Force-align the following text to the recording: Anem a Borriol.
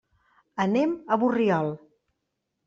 Anem 0.65 0.95
a 0.95 1.19
Borriol. 1.25 1.71